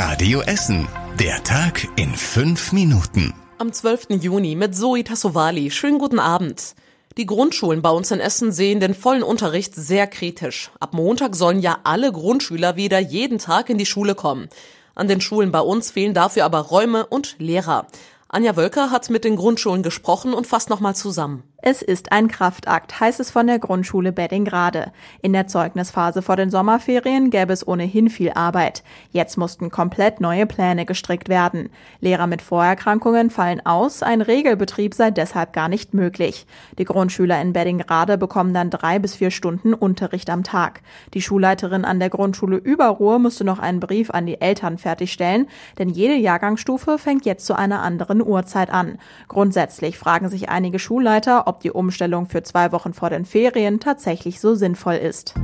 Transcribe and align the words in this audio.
Radio 0.00 0.42
Essen. 0.42 0.86
Der 1.18 1.42
Tag 1.42 1.88
in 1.96 2.14
fünf 2.14 2.70
Minuten. 2.70 3.34
Am 3.58 3.72
12. 3.72 4.10
Juni 4.22 4.54
mit 4.54 4.76
Zoe 4.76 5.02
Tassovali. 5.02 5.72
Schönen 5.72 5.98
guten 5.98 6.20
Abend. 6.20 6.76
Die 7.16 7.26
Grundschulen 7.26 7.82
bei 7.82 7.90
uns 7.90 8.12
in 8.12 8.20
Essen 8.20 8.52
sehen 8.52 8.78
den 8.78 8.94
vollen 8.94 9.24
Unterricht 9.24 9.74
sehr 9.74 10.06
kritisch. 10.06 10.70
Ab 10.78 10.94
Montag 10.94 11.34
sollen 11.34 11.58
ja 11.58 11.78
alle 11.82 12.12
Grundschüler 12.12 12.76
wieder 12.76 13.00
jeden 13.00 13.38
Tag 13.38 13.70
in 13.70 13.76
die 13.76 13.86
Schule 13.86 14.14
kommen. 14.14 14.48
An 14.94 15.08
den 15.08 15.20
Schulen 15.20 15.50
bei 15.50 15.60
uns 15.60 15.90
fehlen 15.90 16.14
dafür 16.14 16.44
aber 16.44 16.60
Räume 16.60 17.04
und 17.04 17.34
Lehrer. 17.40 17.88
Anja 18.28 18.54
Wölker 18.54 18.92
hat 18.92 19.10
mit 19.10 19.24
den 19.24 19.34
Grundschulen 19.34 19.82
gesprochen 19.82 20.32
und 20.32 20.46
fasst 20.46 20.70
nochmal 20.70 20.94
zusammen. 20.94 21.42
Es 21.60 21.82
ist 21.82 22.12
ein 22.12 22.28
Kraftakt, 22.28 23.00
heißt 23.00 23.18
es 23.18 23.32
von 23.32 23.48
der 23.48 23.58
Grundschule 23.58 24.12
Beddingrade. 24.12 24.92
In 25.22 25.32
der 25.32 25.48
Zeugnisphase 25.48 26.22
vor 26.22 26.36
den 26.36 26.50
Sommerferien 26.50 27.30
gäbe 27.30 27.52
es 27.52 27.66
ohnehin 27.66 28.10
viel 28.10 28.30
Arbeit. 28.30 28.84
Jetzt 29.10 29.36
mussten 29.36 29.68
komplett 29.68 30.20
neue 30.20 30.46
Pläne 30.46 30.86
gestrickt 30.86 31.28
werden. 31.28 31.70
Lehrer 31.98 32.28
mit 32.28 32.42
Vorerkrankungen 32.42 33.30
fallen 33.30 33.66
aus, 33.66 34.04
ein 34.04 34.22
Regelbetrieb 34.22 34.94
sei 34.94 35.10
deshalb 35.10 35.52
gar 35.52 35.68
nicht 35.68 35.94
möglich. 35.94 36.46
Die 36.78 36.84
Grundschüler 36.84 37.42
in 37.42 37.52
Beddingrade 37.52 38.18
bekommen 38.18 38.54
dann 38.54 38.70
drei 38.70 39.00
bis 39.00 39.16
vier 39.16 39.32
Stunden 39.32 39.74
Unterricht 39.74 40.30
am 40.30 40.44
Tag. 40.44 40.82
Die 41.12 41.22
Schulleiterin 41.22 41.84
an 41.84 41.98
der 41.98 42.08
Grundschule 42.08 42.56
Überruhr 42.56 43.18
musste 43.18 43.42
noch 43.42 43.58
einen 43.58 43.80
Brief 43.80 44.10
an 44.10 44.26
die 44.26 44.40
Eltern 44.40 44.78
fertigstellen, 44.78 45.48
denn 45.76 45.88
jede 45.88 46.14
Jahrgangsstufe 46.14 46.98
fängt 46.98 47.26
jetzt 47.26 47.46
zu 47.46 47.58
einer 47.58 47.82
anderen 47.82 48.22
Uhrzeit 48.24 48.70
an. 48.70 48.98
Grundsätzlich 49.26 49.98
fragen 49.98 50.28
sich 50.28 50.48
einige 50.48 50.78
Schulleiter, 50.78 51.47
ob 51.48 51.60
die 51.60 51.72
Umstellung 51.72 52.26
für 52.26 52.42
zwei 52.42 52.70
Wochen 52.72 52.92
vor 52.92 53.10
den 53.10 53.24
Ferien 53.24 53.80
tatsächlich 53.80 54.38
so 54.38 54.54
sinnvoll 54.54 54.96
ist. 54.96 55.34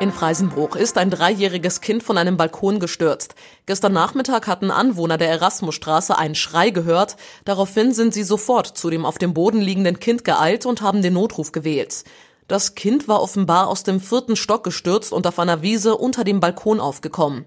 In 0.00 0.12
Freisenbruch 0.12 0.76
ist 0.76 0.96
ein 0.96 1.10
dreijähriges 1.10 1.80
Kind 1.80 2.04
von 2.04 2.18
einem 2.18 2.36
Balkon 2.36 2.78
gestürzt. 2.78 3.34
Gestern 3.66 3.92
Nachmittag 3.92 4.46
hatten 4.46 4.70
Anwohner 4.70 5.18
der 5.18 5.28
Erasmusstraße 5.28 6.16
einen 6.16 6.36
Schrei 6.36 6.70
gehört. 6.70 7.16
Daraufhin 7.44 7.92
sind 7.92 8.14
sie 8.14 8.22
sofort 8.22 8.78
zu 8.78 8.90
dem 8.90 9.04
auf 9.04 9.18
dem 9.18 9.34
Boden 9.34 9.60
liegenden 9.60 9.98
Kind 9.98 10.22
geeilt 10.22 10.66
und 10.66 10.82
haben 10.82 11.02
den 11.02 11.14
Notruf 11.14 11.50
gewählt. 11.50 12.04
Das 12.46 12.76
Kind 12.76 13.08
war 13.08 13.20
offenbar 13.20 13.66
aus 13.66 13.82
dem 13.82 14.00
vierten 14.00 14.36
Stock 14.36 14.62
gestürzt 14.62 15.12
und 15.12 15.26
auf 15.26 15.40
einer 15.40 15.62
Wiese 15.62 15.96
unter 15.96 16.22
dem 16.22 16.38
Balkon 16.38 16.78
aufgekommen. 16.78 17.44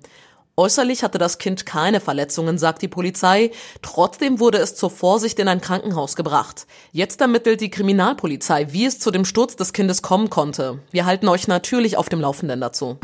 Äußerlich 0.57 1.03
hatte 1.03 1.17
das 1.17 1.38
Kind 1.38 1.66
keine 1.66 2.02
Verletzungen, 2.02 2.57
sagt 2.57 2.81
die 2.81 2.89
Polizei. 2.89 3.52
Trotzdem 3.81 4.39
wurde 4.39 4.57
es 4.57 4.75
zur 4.75 4.89
Vorsicht 4.89 5.39
in 5.39 5.47
ein 5.47 5.61
Krankenhaus 5.61 6.17
gebracht. 6.17 6.67
Jetzt 6.91 7.21
ermittelt 7.21 7.61
die 7.61 7.69
Kriminalpolizei, 7.69 8.73
wie 8.73 8.85
es 8.85 8.99
zu 8.99 9.11
dem 9.11 9.23
Sturz 9.23 9.55
des 9.55 9.72
Kindes 9.72 10.02
kommen 10.02 10.29
konnte. 10.29 10.79
Wir 10.91 11.05
halten 11.05 11.29
euch 11.29 11.47
natürlich 11.47 11.95
auf 11.95 12.09
dem 12.09 12.19
Laufenden 12.19 12.59
dazu. 12.59 12.97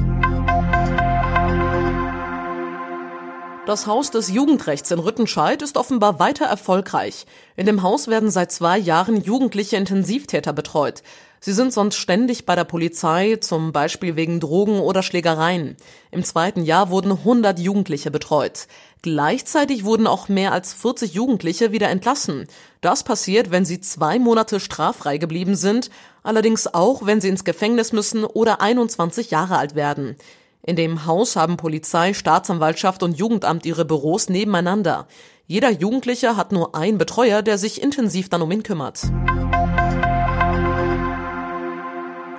Das 3.65 3.85
Haus 3.85 4.11
des 4.11 4.29
Jugendrechts 4.29 4.91
in 4.91 4.99
Rüttenscheid 4.99 5.61
ist 5.61 5.75
offenbar 5.75 6.19
weiter 6.19 6.45
erfolgreich. 6.45 7.25
In 7.57 7.65
dem 7.65 7.81
Haus 7.81 8.07
werden 8.07 8.31
seit 8.31 8.49
zwei 8.49 8.77
Jahren 8.77 9.21
jugendliche 9.21 9.75
Intensivtäter 9.75 10.53
betreut. 10.53 11.03
Sie 11.39 11.53
sind 11.53 11.71
sonst 11.71 11.95
ständig 11.95 12.45
bei 12.45 12.55
der 12.55 12.63
Polizei, 12.63 13.37
zum 13.37 13.71
Beispiel 13.71 14.15
wegen 14.15 14.39
Drogen 14.39 14.79
oder 14.79 15.03
Schlägereien. 15.03 15.77
Im 16.11 16.23
zweiten 16.23 16.63
Jahr 16.63 16.89
wurden 16.89 17.11
100 17.11 17.59
Jugendliche 17.59 18.11
betreut. 18.11 18.67
Gleichzeitig 19.03 19.83
wurden 19.83 20.07
auch 20.07 20.29
mehr 20.29 20.51
als 20.51 20.73
40 20.73 21.13
Jugendliche 21.13 21.71
wieder 21.71 21.89
entlassen. 21.89 22.47
Das 22.81 23.03
passiert, 23.03 23.51
wenn 23.51 23.65
sie 23.65 23.79
zwei 23.79 24.17
Monate 24.19 24.59
straffrei 24.59 25.17
geblieben 25.17 25.55
sind, 25.55 25.91
allerdings 26.23 26.73
auch, 26.73 27.05
wenn 27.05 27.21
sie 27.21 27.29
ins 27.29 27.43
Gefängnis 27.43 27.93
müssen 27.93 28.25
oder 28.25 28.61
21 28.61 29.29
Jahre 29.29 29.57
alt 29.57 29.75
werden. 29.75 30.15
In 30.63 30.75
dem 30.75 31.05
Haus 31.05 31.35
haben 31.35 31.55
Polizei, 31.55 32.13
Staatsanwaltschaft 32.13 33.03
und 33.03 33.17
Jugendamt 33.17 33.65
ihre 33.65 33.85
Büros 33.85 34.27
nebeneinander. 34.27 35.07
Jeder 35.45 35.69
Jugendliche 35.69 36.35
hat 36.35 36.51
nur 36.51 36.75
einen 36.75 36.97
Betreuer, 36.97 37.41
der 37.41 37.57
sich 37.57 37.81
intensiv 37.81 38.27
dann 38.27 38.41
um 38.41 38.51
ihn 38.51 38.63
kümmert. 38.63 39.03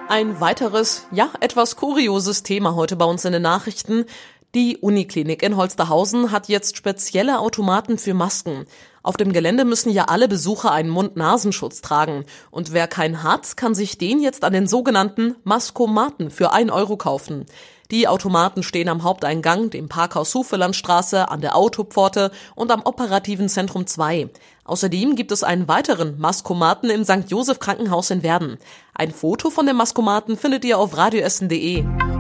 Ein 0.09 0.41
weiteres, 0.41 1.07
ja, 1.11 1.29
etwas 1.41 1.77
kurioses 1.77 2.43
Thema 2.43 2.75
heute 2.75 2.97
bei 2.97 3.05
uns 3.05 3.27
in 3.27 3.33
den 3.33 3.43
Nachrichten. 3.43 4.07
Die 4.55 4.79
Uniklinik 4.79 5.43
in 5.43 5.55
Holsterhausen 5.55 6.33
hat 6.33 6.49
jetzt 6.49 6.79
spezielle 6.79 7.41
Automaten 7.41 7.99
für 7.99 8.15
Masken. 8.15 8.65
Auf 9.03 9.19
dem 9.19 9.35
Gelände 9.35 9.67
müssen 9.67 9.91
ja 9.91 10.07
alle 10.07 10.27
Besucher 10.27 10.73
einen 10.73 10.89
Mund-Nasenschutz 10.89 11.83
tragen. 11.83 12.25
Und 12.51 12.73
wer 12.73 12.89
keinen 12.89 13.23
hat, 13.23 13.59
kann 13.59 13.75
sich 13.75 13.99
den 13.99 14.23
jetzt 14.23 14.45
an 14.45 14.55
den 14.55 14.67
sogenannten 14.67 15.37
Maskomaten 15.45 16.31
für 16.31 16.55
ein 16.55 16.71
Euro 16.71 16.97
kaufen. 16.97 17.45
Die 17.91 18.07
Automaten 18.07 18.63
stehen 18.63 18.91
am 18.91 19.03
Haupteingang, 19.03 19.71
dem 19.71 19.89
Parkhaus 19.89 20.35
Hufelandstraße, 20.35 21.31
an 21.31 21.41
der 21.41 21.57
Autopforte 21.57 22.31
und 22.55 22.71
am 22.71 22.83
operativen 22.83 23.49
Zentrum 23.49 23.87
2. 23.87 24.29
Außerdem 24.65 25.17
gibt 25.17 25.33
es 25.33 25.43
einen 25.43 25.69
weiteren 25.69 26.19
Maskomaten 26.19 26.91
im 26.91 27.05
St. 27.05 27.25
Josef 27.29 27.61
Krankenhaus 27.61 28.11
in 28.11 28.23
Werden. 28.23 28.59
Ein 28.93 29.11
Foto 29.11 29.49
von 29.49 29.65
dem 29.65 29.77
Maskomaten 29.77 30.37
findet 30.37 30.67
ihr 30.67 30.79
auf 30.79 30.99
radioessen.de. 30.99 32.18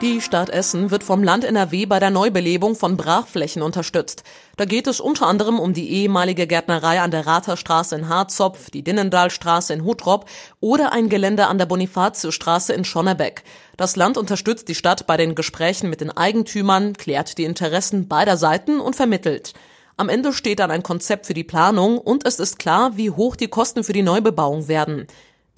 Die 0.00 0.20
Stadt 0.20 0.48
Essen 0.48 0.92
wird 0.92 1.02
vom 1.02 1.24
Land 1.24 1.42
NRW 1.42 1.84
bei 1.86 1.98
der 1.98 2.10
Neubelebung 2.10 2.76
von 2.76 2.96
Brachflächen 2.96 3.62
unterstützt. 3.62 4.22
Da 4.56 4.64
geht 4.64 4.86
es 4.86 5.00
unter 5.00 5.26
anderem 5.26 5.58
um 5.58 5.74
die 5.74 5.90
ehemalige 5.90 6.46
Gärtnerei 6.46 7.00
an 7.00 7.10
der 7.10 7.26
Ratherstraße 7.26 7.96
in 7.96 8.08
Harzopf, 8.08 8.70
die 8.70 8.84
Dinnendalstraße 8.84 9.72
in 9.74 9.84
Hutrop 9.84 10.26
oder 10.60 10.92
ein 10.92 11.08
Gelände 11.08 11.48
an 11.48 11.58
der 11.58 11.66
Bonifatiusstraße 11.66 12.74
in 12.74 12.84
Schonnebeck. 12.84 13.42
Das 13.76 13.96
Land 13.96 14.16
unterstützt 14.18 14.68
die 14.68 14.76
Stadt 14.76 15.08
bei 15.08 15.16
den 15.16 15.34
Gesprächen 15.34 15.90
mit 15.90 16.00
den 16.00 16.16
Eigentümern, 16.16 16.92
klärt 16.92 17.36
die 17.36 17.44
Interessen 17.44 18.06
beider 18.06 18.36
Seiten 18.36 18.78
und 18.78 18.94
vermittelt. 18.94 19.52
Am 19.96 20.08
Ende 20.08 20.32
steht 20.32 20.60
dann 20.60 20.70
ein 20.70 20.84
Konzept 20.84 21.26
für 21.26 21.34
die 21.34 21.42
Planung 21.42 21.98
und 21.98 22.24
es 22.24 22.38
ist 22.38 22.60
klar, 22.60 22.96
wie 22.96 23.10
hoch 23.10 23.34
die 23.34 23.48
Kosten 23.48 23.82
für 23.82 23.92
die 23.92 24.02
Neubebauung 24.02 24.68
werden. 24.68 25.08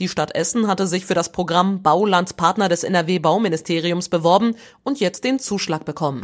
Die 0.01 0.09
Stadt 0.09 0.35
Essen 0.35 0.67
hatte 0.67 0.87
sich 0.87 1.05
für 1.05 1.13
das 1.13 1.31
Programm 1.31 1.83
Baulandspartner 1.83 2.71
des 2.71 2.85
NRW 2.85 3.19
Bauministeriums 3.19 4.09
beworben 4.09 4.57
und 4.83 4.99
jetzt 4.99 5.25
den 5.25 5.39
Zuschlag 5.39 5.85
bekommen. 5.85 6.23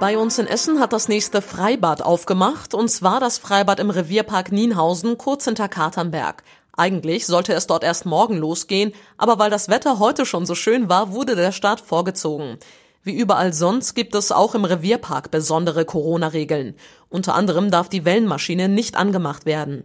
Bei 0.00 0.18
uns 0.18 0.40
in 0.40 0.48
Essen 0.48 0.80
hat 0.80 0.92
das 0.92 1.08
nächste 1.08 1.40
Freibad 1.40 2.02
aufgemacht, 2.02 2.74
und 2.74 2.88
zwar 2.88 3.20
das 3.20 3.38
Freibad 3.38 3.78
im 3.78 3.90
Revierpark 3.90 4.50
Nienhausen, 4.50 5.16
kurz 5.16 5.44
hinter 5.44 5.68
Katernberg. 5.68 6.42
Eigentlich 6.76 7.24
sollte 7.26 7.54
es 7.54 7.68
dort 7.68 7.84
erst 7.84 8.04
morgen 8.04 8.36
losgehen, 8.36 8.92
aber 9.18 9.38
weil 9.38 9.48
das 9.48 9.68
Wetter 9.68 10.00
heute 10.00 10.26
schon 10.26 10.44
so 10.44 10.56
schön 10.56 10.88
war, 10.88 11.12
wurde 11.12 11.36
der 11.36 11.52
Start 11.52 11.80
vorgezogen. 11.80 12.58
Wie 13.04 13.14
überall 13.14 13.52
sonst 13.52 13.94
gibt 13.94 14.16
es 14.16 14.32
auch 14.32 14.56
im 14.56 14.64
Revierpark 14.64 15.30
besondere 15.30 15.84
Corona-Regeln. 15.84 16.74
Unter 17.08 17.36
anderem 17.36 17.70
darf 17.70 17.88
die 17.88 18.04
Wellenmaschine 18.04 18.68
nicht 18.68 18.96
angemacht 18.96 19.46
werden. 19.46 19.84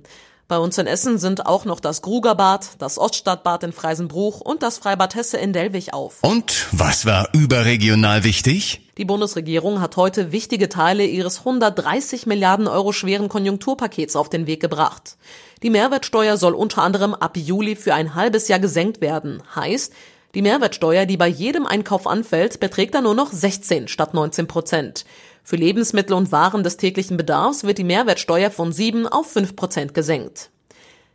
Bei 0.51 0.59
uns 0.59 0.77
in 0.77 0.85
Essen 0.85 1.17
sind 1.17 1.45
auch 1.45 1.63
noch 1.63 1.79
das 1.79 2.01
Grugerbad, 2.01 2.71
das 2.79 2.97
Oststadtbad 2.97 3.63
in 3.63 3.71
Freisenbruch 3.71 4.41
und 4.41 4.63
das 4.63 4.79
Freibad 4.79 5.15
Hesse 5.15 5.37
in 5.37 5.53
Delwig 5.53 5.93
auf. 5.93 6.17
Und 6.23 6.67
was 6.73 7.05
war 7.05 7.29
überregional 7.31 8.25
wichtig? 8.25 8.81
Die 8.97 9.05
Bundesregierung 9.05 9.79
hat 9.79 9.95
heute 9.95 10.33
wichtige 10.33 10.67
Teile 10.67 11.05
ihres 11.05 11.39
130 11.39 12.25
Milliarden 12.25 12.67
Euro 12.67 12.91
schweren 12.91 13.29
Konjunkturpakets 13.29 14.17
auf 14.17 14.27
den 14.27 14.45
Weg 14.45 14.59
gebracht. 14.59 15.15
Die 15.63 15.69
Mehrwertsteuer 15.69 16.35
soll 16.35 16.53
unter 16.53 16.81
anderem 16.81 17.13
ab 17.13 17.37
Juli 17.37 17.77
für 17.77 17.93
ein 17.93 18.13
halbes 18.13 18.49
Jahr 18.49 18.59
gesenkt 18.59 18.99
werden. 18.99 19.41
Heißt, 19.55 19.93
die 20.35 20.41
Mehrwertsteuer, 20.41 21.05
die 21.05 21.15
bei 21.17 21.27
jedem 21.27 21.65
Einkauf 21.65 22.07
anfällt, 22.07 22.59
beträgt 22.59 22.95
dann 22.95 23.05
nur 23.05 23.15
noch 23.15 23.31
16 23.31 23.87
statt 23.87 24.13
19 24.13 24.47
Prozent. 24.47 25.05
Für 25.43 25.55
Lebensmittel 25.55 26.13
und 26.13 26.31
Waren 26.31 26.63
des 26.63 26.77
täglichen 26.77 27.17
Bedarfs 27.17 27.63
wird 27.63 27.77
die 27.77 27.83
Mehrwertsteuer 27.83 28.51
von 28.51 28.71
7 28.71 29.07
auf 29.07 29.31
5 29.31 29.55
Prozent 29.55 29.93
gesenkt. 29.93 30.51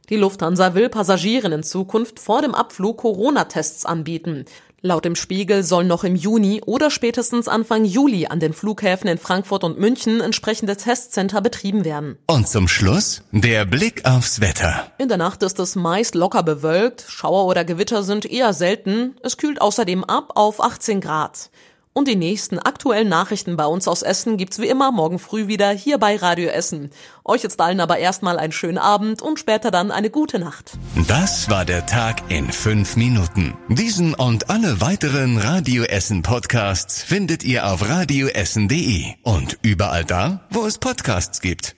Die 0.08 0.16
Lufthansa 0.16 0.74
will 0.74 0.88
Passagieren 0.88 1.52
in 1.52 1.62
Zukunft 1.64 2.20
vor 2.20 2.42
dem 2.42 2.54
Abflug 2.54 2.98
Corona-Tests 2.98 3.84
anbieten. 3.84 4.44
Laut 4.82 5.04
dem 5.04 5.16
Spiegel 5.16 5.64
sollen 5.64 5.88
noch 5.88 6.04
im 6.04 6.14
Juni 6.14 6.62
oder 6.64 6.90
spätestens 6.90 7.48
Anfang 7.48 7.84
Juli 7.84 8.26
an 8.26 8.38
den 8.38 8.52
Flughäfen 8.52 9.08
in 9.08 9.18
Frankfurt 9.18 9.64
und 9.64 9.80
München 9.80 10.20
entsprechende 10.20 10.76
Testcenter 10.76 11.40
betrieben 11.40 11.84
werden. 11.84 12.18
Und 12.28 12.46
zum 12.46 12.68
Schluss 12.68 13.22
der 13.32 13.64
Blick 13.64 14.04
aufs 14.04 14.40
Wetter. 14.40 14.92
In 14.98 15.08
der 15.08 15.16
Nacht 15.16 15.42
ist 15.42 15.58
es 15.58 15.74
meist 15.74 16.14
locker 16.14 16.44
bewölkt, 16.44 17.04
Schauer 17.08 17.46
oder 17.46 17.64
Gewitter 17.64 18.04
sind 18.04 18.26
eher 18.26 18.52
selten, 18.52 19.16
es 19.22 19.38
kühlt 19.38 19.60
außerdem 19.60 20.04
ab 20.04 20.32
auf 20.36 20.62
18 20.62 21.00
Grad. 21.00 21.50
Und 21.96 22.08
die 22.08 22.16
nächsten 22.16 22.58
aktuellen 22.58 23.08
Nachrichten 23.08 23.56
bei 23.56 23.64
uns 23.64 23.88
aus 23.88 24.02
Essen 24.02 24.36
gibt's 24.36 24.58
wie 24.58 24.68
immer 24.68 24.92
morgen 24.92 25.18
früh 25.18 25.46
wieder 25.46 25.70
hier 25.70 25.96
bei 25.96 26.16
Radio 26.16 26.50
Essen. 26.50 26.90
Euch 27.24 27.42
jetzt 27.42 27.58
allen 27.58 27.80
aber 27.80 27.96
erstmal 27.96 28.38
einen 28.38 28.52
schönen 28.52 28.76
Abend 28.76 29.22
und 29.22 29.38
später 29.38 29.70
dann 29.70 29.90
eine 29.90 30.10
gute 30.10 30.38
Nacht. 30.38 30.72
Das 31.08 31.48
war 31.48 31.64
der 31.64 31.86
Tag 31.86 32.30
in 32.30 32.52
fünf 32.52 32.96
Minuten. 32.96 33.56
Diesen 33.70 34.12
und 34.12 34.50
alle 34.50 34.82
weiteren 34.82 35.38
Radio 35.38 35.84
Essen 35.84 36.20
Podcasts 36.20 37.02
findet 37.02 37.44
ihr 37.44 37.66
auf 37.66 37.88
radioessen.de 37.88 39.14
und 39.22 39.56
überall 39.62 40.04
da, 40.04 40.46
wo 40.50 40.66
es 40.66 40.76
Podcasts 40.76 41.40
gibt. 41.40 41.76